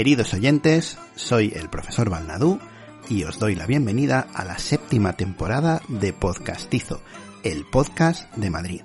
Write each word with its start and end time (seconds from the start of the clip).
Queridos 0.00 0.32
oyentes, 0.32 0.96
soy 1.14 1.52
el 1.54 1.68
profesor 1.68 2.08
Balnadú 2.08 2.58
y 3.10 3.24
os 3.24 3.38
doy 3.38 3.54
la 3.54 3.66
bienvenida 3.66 4.28
a 4.32 4.46
la 4.46 4.56
séptima 4.58 5.12
temporada 5.12 5.82
de 5.88 6.14
Podcastizo, 6.14 7.02
el 7.42 7.66
podcast 7.66 8.34
de 8.34 8.48
Madrid. 8.48 8.80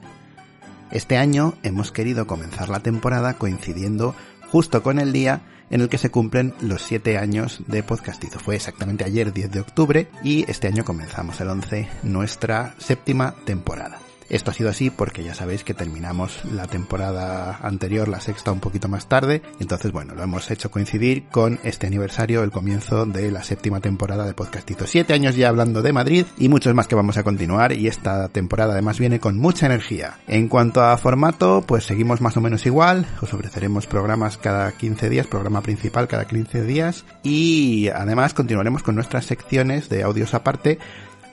Este 0.91 1.15
año 1.15 1.53
hemos 1.63 1.93
querido 1.93 2.27
comenzar 2.27 2.67
la 2.67 2.81
temporada 2.81 3.35
coincidiendo 3.35 4.13
justo 4.51 4.83
con 4.83 4.99
el 4.99 5.13
día 5.13 5.43
en 5.69 5.79
el 5.79 5.87
que 5.87 5.99
se 5.99 6.11
cumplen 6.11 6.53
los 6.59 6.81
7 6.81 7.17
años 7.17 7.63
de 7.65 7.81
Podcastizo. 7.81 8.39
Fue 8.39 8.57
exactamente 8.57 9.05
ayer 9.05 9.31
10 9.31 9.51
de 9.51 9.61
octubre 9.61 10.09
y 10.21 10.43
este 10.51 10.67
año 10.67 10.83
comenzamos 10.83 11.39
el 11.39 11.47
11 11.47 11.87
nuestra 12.03 12.75
séptima 12.77 13.35
temporada. 13.45 14.04
Esto 14.29 14.51
ha 14.51 14.53
sido 14.53 14.69
así 14.69 14.89
porque 14.89 15.23
ya 15.23 15.33
sabéis 15.33 15.63
que 15.63 15.73
terminamos 15.73 16.43
la 16.45 16.67
temporada 16.67 17.59
anterior, 17.61 18.07
la 18.07 18.19
sexta, 18.19 18.51
un 18.51 18.59
poquito 18.59 18.87
más 18.87 19.07
tarde. 19.07 19.41
Entonces, 19.59 19.91
bueno, 19.91 20.15
lo 20.15 20.23
hemos 20.23 20.49
hecho 20.51 20.71
coincidir 20.71 21.25
con 21.29 21.59
este 21.63 21.87
aniversario, 21.87 22.43
el 22.43 22.51
comienzo 22.51 23.05
de 23.05 23.31
la 23.31 23.43
séptima 23.43 23.79
temporada 23.79 24.25
de 24.25 24.33
Podcastizo. 24.33 24.87
Siete 24.87 25.13
años 25.13 25.35
ya 25.35 25.49
hablando 25.49 25.81
de 25.81 25.93
Madrid 25.93 26.25
y 26.37 26.49
muchos 26.49 26.73
más 26.73 26.87
que 26.87 26.95
vamos 26.95 27.17
a 27.17 27.23
continuar 27.23 27.71
y 27.71 27.87
esta 27.87 28.29
temporada 28.29 28.73
además 28.73 28.99
viene 28.99 29.19
con 29.19 29.37
mucha 29.37 29.65
energía. 29.65 30.19
En 30.27 30.47
cuanto 30.47 30.83
a 30.83 30.97
formato, 30.97 31.63
pues 31.67 31.83
seguimos 31.85 32.21
más 32.21 32.37
o 32.37 32.41
menos 32.41 32.65
igual. 32.65 33.05
Os 33.21 33.33
ofreceremos 33.33 33.87
programas 33.87 34.37
cada 34.37 34.71
15 34.71 35.09
días, 35.09 35.27
programa 35.27 35.61
principal 35.61 36.07
cada 36.07 36.25
15 36.25 36.63
días 36.63 37.05
y 37.23 37.89
además 37.89 38.33
continuaremos 38.33 38.83
con 38.83 38.95
nuestras 38.95 39.25
secciones 39.25 39.89
de 39.89 40.03
audios 40.03 40.33
aparte 40.33 40.79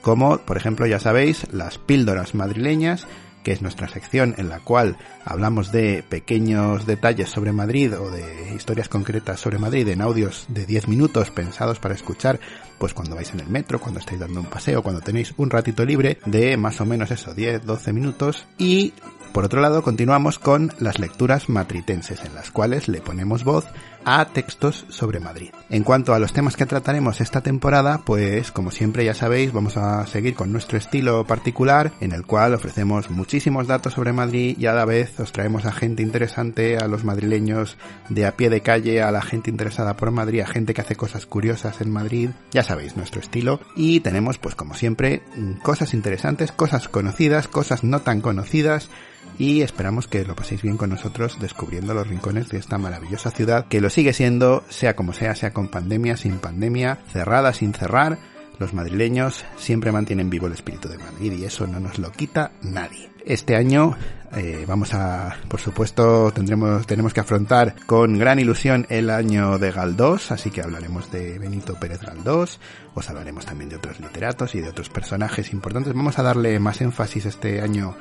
como 0.03 0.37
por 0.37 0.57
ejemplo 0.57 0.85
ya 0.85 0.99
sabéis 0.99 1.47
las 1.51 1.79
píldoras 1.79 2.35
madrileñas, 2.35 3.07
que 3.43 3.53
es 3.53 3.61
nuestra 3.61 3.87
sección 3.87 4.35
en 4.37 4.49
la 4.49 4.59
cual 4.59 4.97
hablamos 5.25 5.71
de 5.71 6.03
pequeños 6.07 6.85
detalles 6.85 7.29
sobre 7.29 7.51
Madrid 7.51 7.97
o 7.97 8.11
de 8.11 8.53
historias 8.55 8.89
concretas 8.89 9.39
sobre 9.39 9.57
Madrid 9.57 9.87
en 9.87 10.01
audios 10.01 10.45
de 10.49 10.65
10 10.65 10.89
minutos 10.89 11.31
pensados 11.31 11.79
para 11.79 11.95
escuchar 11.95 12.39
pues 12.77 12.93
cuando 12.93 13.15
vais 13.15 13.31
en 13.33 13.39
el 13.39 13.47
metro, 13.47 13.79
cuando 13.79 14.01
estáis 14.01 14.19
dando 14.19 14.41
un 14.41 14.47
paseo, 14.47 14.83
cuando 14.83 15.01
tenéis 15.01 15.33
un 15.37 15.49
ratito 15.49 15.85
libre 15.85 16.19
de 16.25 16.57
más 16.57 16.81
o 16.81 16.85
menos 16.85 17.11
eso, 17.11 17.33
10, 17.33 17.65
12 17.65 17.93
minutos. 17.93 18.45
Y 18.57 18.93
por 19.33 19.45
otro 19.45 19.61
lado, 19.61 19.81
continuamos 19.81 20.37
con 20.37 20.71
las 20.79 20.99
lecturas 20.99 21.49
matritenses, 21.49 22.23
en 22.23 22.35
las 22.35 22.51
cuales 22.51 22.87
le 22.87 23.01
ponemos 23.01 23.43
voz 23.43 23.65
a 24.05 24.25
textos 24.25 24.85
sobre 24.89 25.19
Madrid. 25.19 25.51
En 25.69 25.83
cuanto 25.83 26.13
a 26.13 26.19
los 26.19 26.33
temas 26.33 26.55
que 26.55 26.65
trataremos 26.65 27.21
esta 27.21 27.41
temporada, 27.41 28.01
pues 28.05 28.51
como 28.51 28.71
siempre 28.71 29.05
ya 29.05 29.13
sabéis, 29.13 29.51
vamos 29.51 29.77
a 29.77 30.05
seguir 30.07 30.35
con 30.35 30.51
nuestro 30.51 30.77
estilo 30.77 31.25
particular, 31.25 31.91
en 31.99 32.11
el 32.11 32.25
cual 32.25 32.53
ofrecemos 32.53 33.09
muchísimos 33.09 33.67
datos 33.67 33.93
sobre 33.93 34.13
Madrid 34.13 34.55
y 34.57 34.65
a 34.65 34.73
la 34.73 34.85
vez 34.85 35.19
os 35.19 35.31
traemos 35.31 35.65
a 35.65 35.71
gente 35.71 36.03
interesante, 36.03 36.77
a 36.77 36.87
los 36.87 37.03
madrileños 37.03 37.77
de 38.09 38.25
a 38.25 38.35
pie 38.35 38.49
de 38.49 38.61
calle, 38.61 39.01
a 39.01 39.11
la 39.11 39.21
gente 39.21 39.49
interesada 39.49 39.95
por 39.95 40.11
Madrid, 40.11 40.41
a 40.41 40.47
gente 40.47 40.73
que 40.73 40.81
hace 40.81 40.95
cosas 40.95 41.25
curiosas 41.25 41.81
en 41.81 41.91
Madrid, 41.91 42.29
ya 42.51 42.63
sabéis 42.63 42.97
nuestro 42.97 43.21
estilo, 43.21 43.59
y 43.75 43.99
tenemos 44.01 44.37
pues 44.37 44.55
como 44.55 44.73
siempre 44.73 45.23
cosas 45.63 45.93
interesantes, 45.93 46.51
cosas 46.51 46.87
conocidas, 46.87 47.47
cosas 47.47 47.83
no 47.83 48.01
tan 48.01 48.21
conocidas, 48.21 48.89
y 49.37 49.61
esperamos 49.61 50.07
que 50.07 50.25
lo 50.25 50.35
paséis 50.35 50.61
bien 50.61 50.77
con 50.77 50.89
nosotros 50.89 51.37
descubriendo 51.39 51.93
los 51.93 52.07
rincones 52.07 52.49
de 52.49 52.59
esta 52.59 52.77
maravillosa 52.77 53.31
ciudad 53.31 53.65
que 53.67 53.81
lo 53.81 53.89
sigue 53.93 54.11
siendo, 54.11 54.63
sea 54.69 54.95
como 54.95 55.13
sea, 55.13 55.35
sea 55.35 55.53
con 55.53 55.67
pandemia, 55.67 56.17
sin 56.17 56.39
pandemia, 56.39 56.97
cerrada, 57.11 57.53
sin 57.53 57.73
cerrar. 57.73 58.17
Los 58.57 58.73
madrileños 58.73 59.45
siempre 59.55 59.91
mantienen 59.91 60.31
vivo 60.31 60.47
el 60.47 60.53
espíritu 60.53 60.89
de 60.89 60.97
Madrid 60.97 61.33
y 61.33 61.45
eso 61.45 61.67
no 61.67 61.79
nos 61.79 61.99
lo 61.99 62.11
quita 62.11 62.51
nadie. 62.63 63.12
Este 63.25 63.55
año 63.55 63.95
eh, 64.35 64.65
vamos 64.67 64.93
a, 64.93 65.37
por 65.47 65.59
supuesto, 65.59 66.31
tendremos, 66.33 66.87
tenemos 66.87 67.13
que 67.13 67.19
afrontar 67.19 67.75
con 67.85 68.17
gran 68.17 68.39
ilusión 68.39 68.87
el 68.89 69.09
año 69.09 69.59
de 69.59 69.71
Galdós, 69.71 70.31
así 70.31 70.49
que 70.49 70.61
hablaremos 70.61 71.11
de 71.11 71.37
Benito 71.37 71.75
Pérez 71.75 72.01
Galdós, 72.01 72.59
os 72.95 73.09
hablaremos 73.09 73.45
también 73.45 73.69
de 73.69 73.75
otros 73.75 73.99
literatos 73.99 74.55
y 74.55 74.61
de 74.61 74.69
otros 74.69 74.89
personajes 74.89 75.53
importantes. 75.53 75.93
Vamos 75.93 76.17
a 76.19 76.23
darle 76.23 76.59
más 76.59 76.81
énfasis 76.81 77.25
este 77.25 77.61
año 77.61 77.95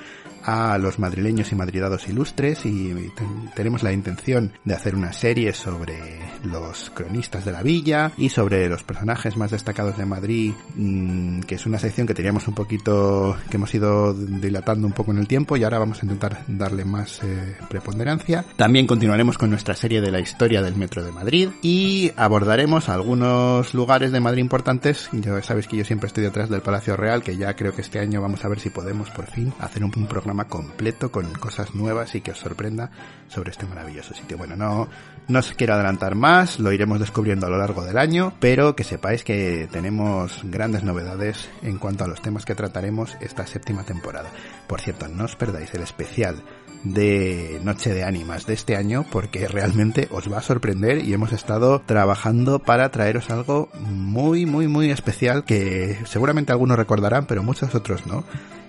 a 0.44 0.77
los 0.78 0.99
madrileños 0.99 1.53
y 1.53 1.54
madridados 1.54 2.09
ilustres 2.09 2.66
y 2.66 3.12
tenemos 3.54 3.83
la 3.83 3.93
intención 3.93 4.53
de 4.65 4.75
hacer 4.75 4.94
una 4.94 5.12
serie 5.12 5.53
sobre 5.53 6.21
los 6.44 6.91
cronistas 6.91 7.44
de 7.44 7.53
la 7.53 7.62
villa 7.62 8.12
y 8.16 8.28
sobre 8.28 8.69
los 8.69 8.83
personajes 8.83 9.37
más 9.37 9.50
destacados 9.50 9.97
de 9.97 10.06
Madrid, 10.06 10.53
mm, 10.75 11.41
que 11.41 11.54
es 11.54 11.66
una 11.66 11.78
sección 11.78 12.06
que 12.06 12.15
teníamos 12.15 12.49
un 12.49 12.54
poquito, 12.54 13.37
que 13.50 13.56
hemos 13.56 13.72
ido 13.75 14.15
dilatando 14.15 14.87
un 14.87 14.93
poco 14.93 15.12
en 15.12 15.19
el 15.19 15.28
tiempo 15.28 15.56
y 15.56 15.65
ahora 15.65 15.78
vamos 15.78 16.03
a 16.03 16.06
intentar 16.06 16.43
darle 16.49 16.84
más 16.84 17.23
eh, 17.23 17.56
preponderancia. 17.69 18.45
También 18.56 18.87
continuaremos 18.87 19.39
con 19.39 19.50
nuestra 19.50 19.75
serie 19.75 20.00
de 20.00 20.11
la 20.11 20.21
historia 20.21 20.62
del 20.62 20.77
Metro 20.77 21.05
de 21.05 21.12
Madrid 21.12 21.50
y 21.62 22.12
abordaremos 22.17 22.89
algunos 22.89 23.75
lugares 23.75 24.12
de 24.12 24.21
Madrid 24.21 24.41
importantes. 24.41 25.09
Ya 25.12 25.41
sabéis 25.43 25.69
que 25.69 25.77
yo 25.77 25.84
siempre 25.84 26.09
estoy 26.09 26.25
detrás 26.25 26.51
del 26.51 26.62
Palacio 26.62 26.97
Real, 26.97 27.22
que 27.22 27.37
ya 27.37 27.55
creo 27.55 27.75
que 27.75 27.83
este 27.83 27.99
año 27.99 28.21
vamos 28.21 28.45
a 28.45 28.49
ver 28.49 28.61
si 28.61 28.71
podemos 28.71 29.11
por 29.11 29.27
fin 29.27 29.53
hacer 29.61 29.84
un, 29.84 29.93
un 29.97 30.06
programa 30.06 30.49
completo 30.49 31.12
con 31.12 31.33
cosas 31.34 31.75
nuevas 31.75 32.15
y 32.15 32.21
que 32.21 32.33
os 32.33 32.39
sorprenda 32.39 32.91
sobre 33.28 33.51
este 33.51 33.67
maravilloso 33.67 34.15
sitio. 34.15 34.37
Bueno, 34.37 34.56
no, 34.56 34.89
no 35.28 35.39
os 35.39 35.53
quiero 35.53 35.75
adelantar 35.75 36.15
más, 36.15 36.59
lo 36.59 36.72
iremos 36.72 37.01
descubriendo 37.01 37.47
a 37.47 37.51
lo 37.51 37.59
largo 37.59 37.84
del 37.84 37.99
año, 37.99 38.34
pero 38.41 38.75
que 38.75 38.84
sepáis 38.84 39.25
que 39.25 39.69
tenemos 39.71 40.41
grandes 40.45 40.83
novedades 40.83 41.49
en 41.62 41.78
cuanto 41.78 42.05
a 42.05 42.09
los 42.09 42.21
temas 42.21 42.45
que 42.45 42.55
trataremos 42.55 43.17
esta 43.21 43.47
séptima 43.47 43.84
temporada. 43.84 44.31
Por 44.67 44.81
cierto, 44.81 45.02
no 45.09 45.25
os 45.25 45.37
perdáis 45.37 45.73
el 45.75 45.83
especial 45.83 46.43
de 46.85 47.61
Noche 47.63 47.95
de 47.95 48.05
Ánimas 48.05 48.47
de 48.47 48.55
este 48.55 48.77
año 48.77 49.05
porque 49.11 49.47
realmente 49.47 50.09
os 50.11 50.31
va 50.31 50.39
a 50.39 50.43
sorprender 50.43 51.05
y 51.05 51.13
hemos 51.13 51.33
estado 51.33 51.81
trabajando 51.81 52.59
para 52.59 52.91
traeros 52.91 53.31
algo 53.31 53.69
muy 53.81 54.47
muy 54.47 54.67
muy 54.67 54.91
especial 54.91 55.45
que 55.45 55.99
seguramente 56.05 56.53
algunos 56.53 56.77
recordarán 56.77 57.27
pero 57.27 57.43
muchos 57.43 57.75
otros 57.75 58.07
no 58.07 58.25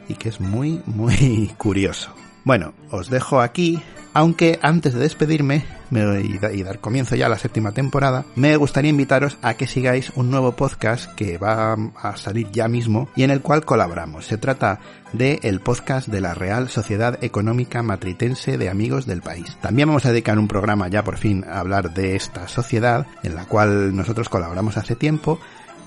y 0.07 0.15
que 0.15 0.29
es 0.29 0.39
muy 0.39 0.81
muy 0.85 1.51
curioso. 1.57 2.13
Bueno, 2.43 2.73
os 2.91 3.09
dejo 3.09 3.41
aquí 3.41 3.81
aunque 4.13 4.59
antes 4.61 4.93
de 4.93 4.99
despedirme 4.99 5.65
y 5.97 6.63
dar 6.63 6.79
comienzo 6.79 7.15
ya 7.15 7.27
a 7.27 7.29
la 7.29 7.37
séptima 7.37 7.71
temporada, 7.71 8.25
me 8.35 8.55
gustaría 8.57 8.89
invitaros 8.89 9.37
a 9.41 9.53
que 9.55 9.67
sigáis 9.67 10.11
un 10.15 10.29
nuevo 10.31 10.53
podcast 10.53 11.13
que 11.13 11.37
va 11.37 11.73
a 11.73 12.17
salir 12.17 12.49
ya 12.51 12.67
mismo 12.67 13.09
y 13.15 13.23
en 13.23 13.31
el 13.31 13.41
cual 13.41 13.65
colaboramos. 13.65 14.25
Se 14.25 14.37
trata 14.37 14.79
de 15.13 15.39
el 15.43 15.59
podcast 15.59 16.07
de 16.07 16.21
la 16.21 16.33
Real 16.33 16.69
Sociedad 16.69 17.23
Económica 17.23 17.83
Matritense 17.83 18.57
de 18.57 18.69
Amigos 18.69 19.05
del 19.05 19.21
País. 19.21 19.57
También 19.61 19.87
vamos 19.87 20.05
a 20.05 20.09
dedicar 20.09 20.39
un 20.39 20.47
programa 20.47 20.87
ya 20.87 21.03
por 21.03 21.17
fin 21.17 21.45
a 21.47 21.59
hablar 21.59 21.93
de 21.93 22.15
esta 22.15 22.47
sociedad 22.47 23.05
en 23.21 23.35
la 23.35 23.45
cual 23.45 23.95
nosotros 23.95 24.29
colaboramos 24.29 24.77
hace 24.77 24.95
tiempo 24.95 25.39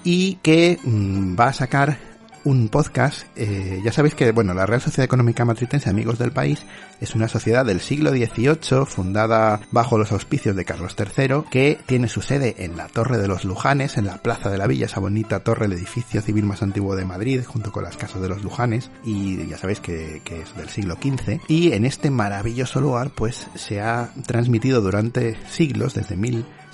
y 0.05 0.37
que 0.37 0.78
mm, 0.83 1.39
va 1.39 1.49
a 1.49 1.53
sacar 1.53 1.99
un 2.47 2.69
podcast. 2.69 3.27
Eh, 3.34 3.81
ya 3.84 3.91
sabéis 3.91 4.15
que, 4.15 4.31
bueno, 4.31 4.54
la 4.54 4.66
Real 4.66 4.81
Sociedad 4.81 5.04
Económica 5.04 5.45
Matritense 5.45 5.91
Amigos 5.91 6.16
del 6.16 6.31
País 6.31 6.65
es 7.01 7.16
una 7.16 7.27
sociedad 7.27 7.66
del 7.66 7.81
siglo 7.81 8.10
XVIII 8.10 8.87
fundada 8.87 9.60
bajo 9.72 9.98
los 9.98 10.13
auspicios 10.13 10.54
de 10.54 10.65
Carlos 10.65 10.95
III 10.97 11.43
que 11.51 11.77
tiene 11.87 12.09
su 12.09 12.22
sede 12.22 12.54
en 12.59 12.77
la 12.77 12.87
Torre 12.87 13.19
de 13.19 13.27
los 13.27 13.45
Lujanes, 13.45 13.97
en 13.97 14.07
la 14.07 14.19
Plaza 14.19 14.48
de 14.48 14.59
la 14.59 14.69
Villa, 14.69 14.87
esa 14.87 15.01
bonita 15.01 15.41
torre, 15.41 15.66
el 15.66 15.72
edificio 15.72 16.22
civil 16.22 16.45
más 16.45 16.63
antiguo 16.63 16.95
de 16.95 17.04
Madrid, 17.04 17.43
junto 17.45 17.72
con 17.72 17.83
las 17.83 17.97
casas 17.97 18.22
de 18.22 18.28
los 18.28 18.45
Lujanes, 18.45 18.92
y 19.04 19.45
ya 19.49 19.59
sabéis 19.59 19.81
que, 19.81 20.22
que 20.25 20.42
es 20.42 20.57
del 20.57 20.69
siglo 20.69 20.95
XV. 20.95 21.41
Y 21.49 21.72
en 21.72 21.84
este 21.84 22.10
maravilloso 22.10 22.81
lugar, 22.81 23.10
pues, 23.10 23.49
se 23.57 23.81
ha 23.81 24.10
transmitido 24.25 24.81
durante 24.81 25.37
siglos, 25.51 25.95
desde 25.95 26.16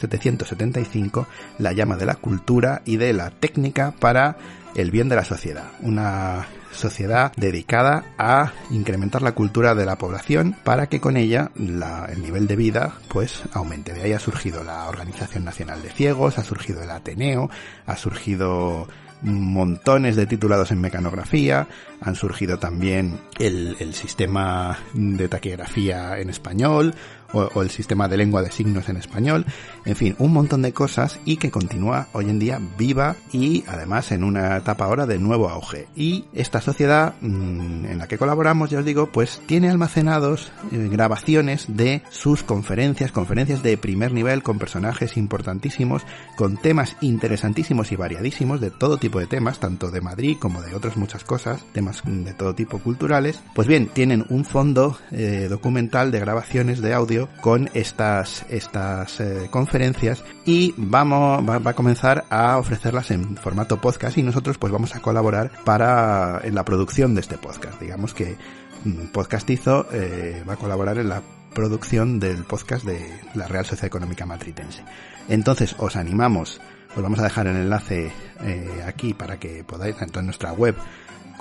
1775, 0.09 1.27
la 1.59 1.73
llama 1.73 1.97
de 1.97 2.07
la 2.07 2.15
cultura 2.15 2.83
y 2.85 2.97
de 2.97 3.13
la 3.13 3.31
técnica 3.31 3.93
para 3.99 4.37
el 4.75 4.91
bien 4.91 5.09
de 5.09 5.17
la 5.17 5.25
sociedad. 5.25 5.65
Una 5.81 6.47
sociedad 6.73 7.33
dedicada 7.37 8.05
a 8.19 8.53
incrementar 8.71 9.23
la 9.23 9.33
cultura 9.33 9.75
de 9.75 9.87
la 9.87 9.97
población 9.97 10.57
para 10.65 10.87
que 10.87 11.01
con 11.01 11.17
ella 11.17 11.51
el 11.57 12.23
nivel 12.23 12.47
de 12.47 12.57
vida 12.57 12.95
pues 13.09 13.43
aumente. 13.53 13.93
De 13.93 14.03
ahí 14.03 14.13
ha 14.13 14.19
surgido 14.19 14.65
la 14.65 14.89
Organización 14.89 15.45
Nacional 15.45 15.83
de 15.83 15.91
Ciegos, 15.91 16.39
ha 16.39 16.45
surgido 16.45 16.83
el 16.83 16.91
Ateneo, 16.91 17.51
ha 17.87 17.97
surgido 17.97 18.89
montones 19.23 20.17
de 20.17 20.27
titulados 20.27 20.73
en 20.73 20.81
mecanografía, 20.81 21.69
han 22.01 22.17
surgido 22.17 22.59
también 22.59 23.21
el, 23.39 23.77
el 23.79 23.95
sistema 23.95 24.79
de 24.95 25.29
taquigrafía 25.29 26.19
en 26.19 26.29
español, 26.29 26.95
o, 27.33 27.63
el 27.63 27.71
sistema 27.71 28.09
de 28.09 28.17
lengua 28.17 28.43
de 28.43 28.51
signos 28.51 28.89
en 28.89 28.97
español, 28.97 29.47
en 29.85 29.97
fin, 29.97 30.15
un 30.19 30.33
montón 30.33 30.63
de 30.63 30.73
cosas 30.73 31.21
y 31.25 31.37
que 31.37 31.51
continúa 31.51 32.09
hoy 32.13 32.31
en 32.31 32.39
día 32.39 32.61
viva 32.79 33.17
y 33.33 33.65
además 33.67 34.13
en 34.13 34.25
una 34.25 34.57
etapa 34.59 34.85
ahora 34.85 35.07
de 35.07 35.19
nuevo 35.19 35.49
auge. 35.49 35.89
Y 35.97 36.25
esta 36.33 36.61
sociedad 36.61 37.15
mm, 37.21 37.87
en 37.87 37.99
la 37.99 38.09
que 38.09 38.19
colaboramos, 38.19 38.71
ya 38.71 38.79
os 38.79 38.85
digo, 38.85 39.11
pues 39.11 39.41
tiene 39.47 39.71
almacenados 39.71 40.53
eh, 40.71 40.89
grabaciones 40.91 41.67
de 41.69 42.03
sus 42.11 42.43
conferencias, 42.43 43.13
conferencias 43.13 43.63
de 43.63 43.77
primer 43.77 44.13
nivel 44.13 44.43
con 44.43 44.59
personajes 44.59 45.17
importantísimos, 45.17 46.03
con 46.37 46.57
temas 46.57 46.97
interesantísimos 47.01 47.93
y 47.93 47.97
variadísimos 47.97 48.61
de 48.61 48.71
todo 48.71 48.99
tipo 48.99 49.19
de 49.19 49.27
temas, 49.27 49.59
tanto 49.59 49.91
de 49.91 50.01
Madrid 50.01 50.37
como 50.39 50.63
de 50.63 50.75
otras 50.75 50.97
muchas 50.97 51.25
cosas, 51.25 51.61
temas 51.73 52.03
de 52.05 52.35
todo 52.35 52.55
tipo 52.55 52.79
culturales. 52.79 53.41
Pues 53.55 53.69
bien, 53.69 53.89
tienen 53.89 54.25
un 54.29 54.45
fondo 54.45 54.99
eh, 55.11 55.47
documental 55.49 56.11
de 56.11 56.21
grabaciones 56.21 56.81
de 56.81 56.95
audio 56.95 57.22
con 57.41 57.71
estas, 57.75 58.45
estas 58.49 59.21
eh, 59.21 59.49
conferencias 59.51 60.25
y 60.45 60.75
vamos, 60.77 61.49
va, 61.49 61.71
a 61.71 61.75
comenzar 61.75 62.25
a 62.31 62.59
ofrecerlas 62.59 63.11
en 63.11 63.37
formato 63.37 63.81
podcast 63.81 64.19
y 64.19 64.23
nosotros 64.23 64.59
pues 64.59 64.73
vamos 64.73 64.95
a 64.95 65.01
colaborar 65.01 65.51
para, 65.65 66.41
en 66.45 66.55
la 66.55 66.65
producción 66.65 67.15
de 67.15 67.21
este 67.21 67.39
podcast. 67.39 67.81
Digamos 67.81 68.15
que 68.15 68.37
mm, 68.85 69.07
Podcastizo 69.13 69.87
eh, 69.93 70.43
va 70.49 70.55
a 70.55 70.57
colaborar 70.57 70.99
en 70.99 71.09
la 71.09 71.23
producción 71.55 72.19
del 72.19 72.45
podcast 72.45 72.85
de 72.85 73.21
la 73.35 73.47
Real 73.47 73.65
Sociedad 73.65 73.87
Económica 73.87 74.27
Matritense. 74.27 74.83
Entonces 75.29 75.75
os 75.79 75.97
animamos, 75.97 76.61
os 76.97 77.03
vamos 77.03 77.19
a 77.19 77.25
dejar 77.25 77.47
el 77.47 77.57
enlace 77.57 78.13
eh, 78.45 78.83
aquí 78.87 79.15
para 79.15 79.39
que 79.39 79.65
podáis, 79.65 79.97
tanto 79.97 80.21
en 80.21 80.27
nuestra 80.27 80.53
web 80.53 80.75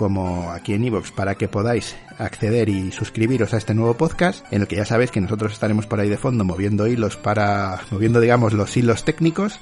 como 0.01 0.49
aquí 0.49 0.73
en 0.73 0.83
iVoox 0.83 1.11
para 1.11 1.35
que 1.35 1.47
podáis 1.47 1.95
acceder 2.17 2.69
y 2.69 2.91
suscribiros 2.91 3.53
a 3.53 3.57
este 3.57 3.75
nuevo 3.75 3.93
podcast 3.93 4.43
en 4.51 4.63
el 4.63 4.67
que 4.67 4.77
ya 4.77 4.83
sabéis 4.83 5.11
que 5.11 5.21
nosotros 5.21 5.53
estaremos 5.53 5.85
por 5.85 5.99
ahí 5.99 6.09
de 6.09 6.17
fondo 6.17 6.43
moviendo 6.43 6.87
hilos 6.87 7.17
para, 7.17 7.81
moviendo 7.91 8.19
digamos 8.19 8.53
los 8.53 8.75
hilos 8.75 9.05
técnicos. 9.05 9.59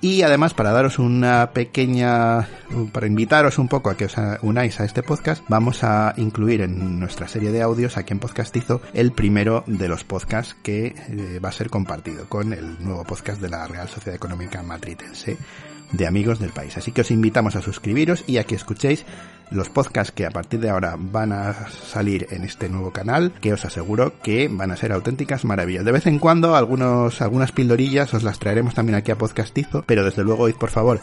Y 0.00 0.22
además 0.22 0.54
para 0.54 0.70
daros 0.70 1.00
una 1.00 1.50
pequeña, 1.50 2.48
para 2.92 3.08
invitaros 3.08 3.58
un 3.58 3.66
poco 3.66 3.90
a 3.90 3.96
que 3.96 4.04
os 4.04 4.14
unáis 4.42 4.78
a 4.78 4.84
este 4.84 5.02
podcast, 5.02 5.42
vamos 5.48 5.82
a 5.82 6.14
incluir 6.16 6.60
en 6.60 7.00
nuestra 7.00 7.26
serie 7.26 7.50
de 7.50 7.62
audios 7.62 7.96
aquí 7.96 8.12
en 8.12 8.20
Podcastizo 8.20 8.82
el 8.94 9.10
primero 9.10 9.64
de 9.66 9.88
los 9.88 10.04
podcasts 10.04 10.56
que 10.62 10.94
eh, 11.08 11.40
va 11.44 11.48
a 11.48 11.52
ser 11.52 11.70
compartido 11.70 12.28
con 12.28 12.52
el 12.52 12.84
nuevo 12.84 13.02
podcast 13.02 13.40
de 13.40 13.48
la 13.48 13.66
Real 13.66 13.88
Sociedad 13.88 14.14
Económica 14.14 14.62
Matritense 14.62 15.38
de 15.92 16.06
amigos 16.06 16.38
del 16.38 16.50
país. 16.50 16.76
Así 16.76 16.92
que 16.92 17.02
os 17.02 17.10
invitamos 17.10 17.56
a 17.56 17.62
suscribiros 17.62 18.24
y 18.26 18.38
a 18.38 18.44
que 18.44 18.54
escuchéis 18.54 19.04
los 19.50 19.68
podcasts 19.68 20.12
que 20.12 20.26
a 20.26 20.30
partir 20.30 20.60
de 20.60 20.70
ahora 20.70 20.96
van 20.98 21.32
a 21.32 21.68
salir 21.68 22.26
en 22.30 22.42
este 22.42 22.68
nuevo 22.68 22.90
canal, 22.90 23.32
que 23.40 23.52
os 23.52 23.64
aseguro 23.64 24.14
que 24.22 24.48
van 24.48 24.70
a 24.70 24.76
ser 24.76 24.92
auténticas 24.92 25.44
maravillas. 25.44 25.84
De 25.84 25.92
vez 25.92 26.06
en 26.06 26.18
cuando 26.18 26.56
algunos, 26.56 27.20
algunas 27.20 27.52
pildorillas 27.52 28.14
os 28.14 28.22
las 28.22 28.38
traeremos 28.38 28.74
también 28.74 28.96
aquí 28.96 29.10
a 29.10 29.18
Podcastizo, 29.18 29.84
pero 29.86 30.04
desde 30.04 30.24
luego 30.24 30.48
id 30.48 30.54
por 30.54 30.70
favor 30.70 31.00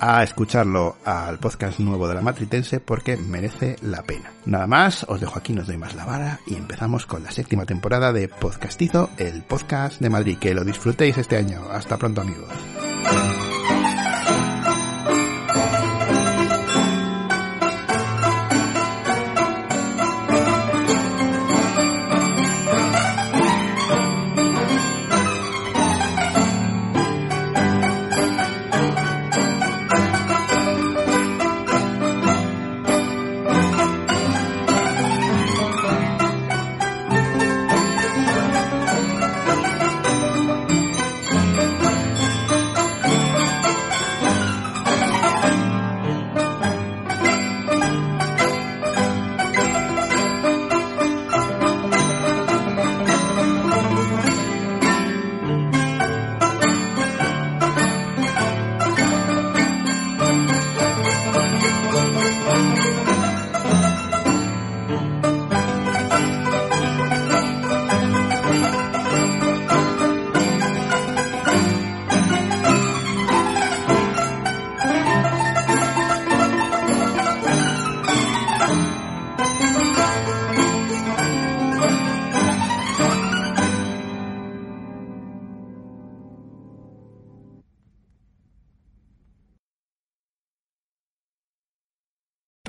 a 0.00 0.24
escucharlo 0.24 0.96
al 1.04 1.38
podcast 1.38 1.78
nuevo 1.78 2.08
de 2.08 2.16
la 2.16 2.22
Matritense 2.22 2.80
porque 2.80 3.16
merece 3.16 3.76
la 3.82 4.02
pena. 4.02 4.32
Nada 4.46 4.66
más, 4.66 5.06
os 5.08 5.20
dejo 5.20 5.38
aquí, 5.38 5.52
nos 5.52 5.68
doy 5.68 5.76
más 5.76 5.94
la 5.94 6.04
vara 6.04 6.40
y 6.44 6.56
empezamos 6.56 7.06
con 7.06 7.22
la 7.22 7.30
séptima 7.30 7.66
temporada 7.66 8.12
de 8.12 8.26
Podcastizo, 8.26 9.10
el 9.16 9.42
podcast 9.42 10.00
de 10.00 10.10
Madrid. 10.10 10.38
Que 10.38 10.54
lo 10.54 10.64
disfrutéis 10.64 11.18
este 11.18 11.36
año. 11.36 11.62
Hasta 11.70 11.98
pronto 11.98 12.20
amigos. 12.20 12.48